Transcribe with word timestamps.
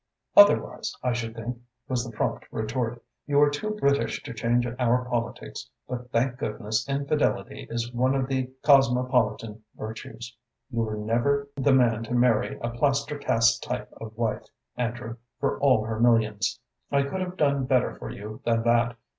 "Otherwise, 0.35 0.95
I 1.03 1.13
should 1.13 1.35
think," 1.35 1.59
was 1.87 2.03
the 2.03 2.09
prompt 2.17 2.45
retort. 2.49 3.03
"You 3.27 3.39
are 3.41 3.51
too 3.51 3.69
British 3.79 4.23
to 4.23 4.33
change 4.33 4.65
our 4.79 5.05
politics, 5.05 5.69
but 5.87 6.09
thank 6.11 6.39
goodness 6.39 6.89
infidelity 6.89 7.67
is 7.69 7.93
one 7.93 8.15
of 8.15 8.27
the 8.27 8.49
cosmopolitan 8.63 9.63
virtues. 9.77 10.35
You 10.71 10.79
were 10.79 10.97
never 10.97 11.49
the 11.55 11.71
man 11.73 12.01
to 12.05 12.15
marry 12.15 12.57
a 12.61 12.71
plaster 12.71 13.19
cast 13.19 13.61
type 13.61 13.91
of 13.93 14.17
wife, 14.17 14.47
Andrew, 14.75 15.17
for 15.39 15.59
all 15.59 15.83
her 15.85 15.99
millions. 15.99 16.59
I 16.91 17.03
could 17.03 17.21
have 17.21 17.37
done 17.37 17.65
better 17.65 17.93
for 17.93 18.09
you 18.09 18.41
than 18.43 18.63
that. 18.63 18.95